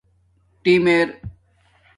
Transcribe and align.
ٹَم 0.63 0.85
ارے 0.95 0.99